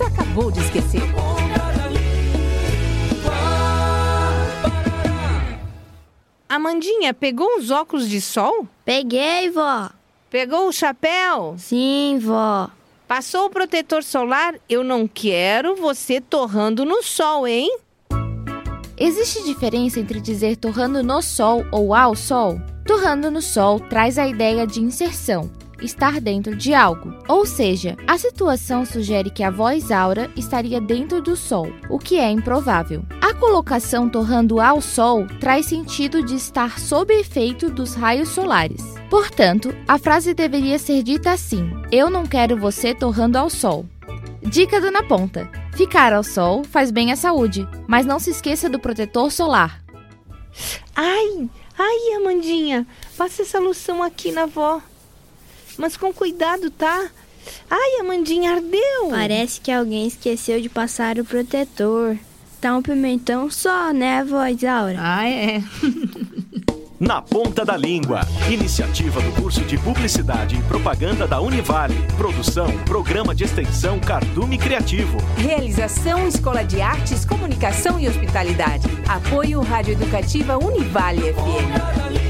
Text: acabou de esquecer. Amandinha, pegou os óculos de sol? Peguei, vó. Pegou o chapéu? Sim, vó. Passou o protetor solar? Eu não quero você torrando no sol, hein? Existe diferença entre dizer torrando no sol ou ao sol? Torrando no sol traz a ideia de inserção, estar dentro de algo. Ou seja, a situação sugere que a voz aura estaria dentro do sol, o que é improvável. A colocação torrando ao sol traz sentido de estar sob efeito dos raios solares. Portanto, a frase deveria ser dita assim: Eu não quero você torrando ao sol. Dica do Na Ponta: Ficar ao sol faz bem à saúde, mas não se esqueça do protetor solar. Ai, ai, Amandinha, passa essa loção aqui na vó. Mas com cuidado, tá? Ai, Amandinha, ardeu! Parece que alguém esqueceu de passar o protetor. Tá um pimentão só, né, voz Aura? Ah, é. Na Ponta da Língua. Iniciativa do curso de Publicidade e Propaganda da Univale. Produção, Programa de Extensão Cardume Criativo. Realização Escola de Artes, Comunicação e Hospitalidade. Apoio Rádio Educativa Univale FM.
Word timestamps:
acabou 0.00 0.50
de 0.50 0.60
esquecer. 0.60 1.02
Amandinha, 6.48 7.12
pegou 7.12 7.58
os 7.58 7.70
óculos 7.70 8.08
de 8.08 8.20
sol? 8.20 8.66
Peguei, 8.84 9.50
vó. 9.50 9.90
Pegou 10.30 10.68
o 10.68 10.72
chapéu? 10.72 11.54
Sim, 11.58 12.18
vó. 12.20 12.70
Passou 13.06 13.46
o 13.46 13.50
protetor 13.50 14.02
solar? 14.02 14.54
Eu 14.68 14.82
não 14.82 15.06
quero 15.06 15.76
você 15.76 16.20
torrando 16.20 16.84
no 16.84 17.02
sol, 17.02 17.46
hein? 17.46 17.78
Existe 18.98 19.44
diferença 19.44 20.00
entre 20.00 20.20
dizer 20.20 20.56
torrando 20.56 21.02
no 21.02 21.22
sol 21.22 21.64
ou 21.70 21.94
ao 21.94 22.14
sol? 22.14 22.60
Torrando 22.84 23.30
no 23.30 23.40
sol 23.40 23.78
traz 23.78 24.18
a 24.18 24.26
ideia 24.26 24.66
de 24.66 24.80
inserção, 24.80 25.50
estar 25.80 26.20
dentro 26.20 26.56
de 26.56 26.74
algo. 26.74 27.14
Ou 27.28 27.46
seja, 27.46 27.96
a 28.06 28.16
situação 28.18 28.84
sugere 28.84 29.30
que 29.30 29.42
a 29.42 29.50
voz 29.50 29.90
aura 29.90 30.30
estaria 30.36 30.80
dentro 30.80 31.20
do 31.20 31.36
sol, 31.36 31.68
o 31.88 31.98
que 31.98 32.18
é 32.18 32.30
improvável. 32.30 33.02
A 33.20 33.34
colocação 33.34 34.08
torrando 34.08 34.60
ao 34.60 34.80
sol 34.80 35.26
traz 35.40 35.66
sentido 35.66 36.22
de 36.22 36.34
estar 36.36 36.78
sob 36.78 37.12
efeito 37.14 37.70
dos 37.70 37.94
raios 37.94 38.28
solares. 38.30 38.82
Portanto, 39.10 39.74
a 39.86 39.98
frase 39.98 40.34
deveria 40.34 40.78
ser 40.78 41.02
dita 41.02 41.32
assim: 41.32 41.70
Eu 41.90 42.10
não 42.10 42.26
quero 42.26 42.56
você 42.56 42.94
torrando 42.94 43.38
ao 43.38 43.48
sol. 43.48 43.86
Dica 44.42 44.80
do 44.80 44.90
Na 44.90 45.02
Ponta: 45.02 45.50
Ficar 45.76 46.12
ao 46.12 46.24
sol 46.24 46.64
faz 46.64 46.90
bem 46.90 47.12
à 47.12 47.16
saúde, 47.16 47.68
mas 47.86 48.04
não 48.04 48.18
se 48.18 48.30
esqueça 48.30 48.68
do 48.68 48.78
protetor 48.78 49.30
solar. 49.30 49.82
Ai, 50.94 51.48
ai, 51.78 52.14
Amandinha, 52.16 52.86
passa 53.16 53.42
essa 53.42 53.58
loção 53.60 54.02
aqui 54.02 54.32
na 54.32 54.46
vó. 54.46 54.82
Mas 55.78 55.96
com 55.96 56.12
cuidado, 56.12 56.70
tá? 56.70 57.08
Ai, 57.70 58.00
Amandinha, 58.00 58.56
ardeu! 58.56 59.08
Parece 59.10 59.60
que 59.60 59.70
alguém 59.70 60.06
esqueceu 60.06 60.60
de 60.60 60.68
passar 60.68 61.18
o 61.18 61.24
protetor. 61.24 62.18
Tá 62.60 62.76
um 62.76 62.82
pimentão 62.82 63.48
só, 63.50 63.92
né, 63.92 64.24
voz 64.24 64.64
Aura? 64.64 64.96
Ah, 64.98 65.28
é. 65.28 65.62
Na 66.98 67.22
Ponta 67.22 67.64
da 67.64 67.76
Língua. 67.76 68.22
Iniciativa 68.50 69.20
do 69.20 69.30
curso 69.40 69.60
de 69.60 69.78
Publicidade 69.78 70.56
e 70.56 70.62
Propaganda 70.62 71.28
da 71.28 71.40
Univale. 71.40 71.94
Produção, 72.16 72.76
Programa 72.84 73.32
de 73.36 73.44
Extensão 73.44 74.00
Cardume 74.00 74.58
Criativo. 74.58 75.16
Realização 75.36 76.26
Escola 76.26 76.64
de 76.64 76.80
Artes, 76.80 77.24
Comunicação 77.24 78.00
e 78.00 78.08
Hospitalidade. 78.08 78.88
Apoio 79.06 79.60
Rádio 79.60 79.92
Educativa 79.92 80.58
Univale 80.58 81.32
FM. 81.32 82.27